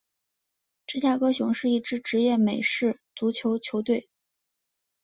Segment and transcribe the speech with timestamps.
[0.87, 4.09] 芝加哥熊是一支职业美式足球球队。